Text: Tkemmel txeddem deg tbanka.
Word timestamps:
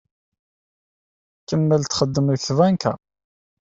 Tkemmel 1.39 1.81
txeddem 1.83 2.25
deg 2.33 2.39
tbanka. 2.47 2.93